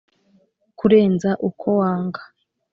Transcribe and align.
kurenza 0.77 1.29
uko 1.49 1.67
wanga! 1.79 2.21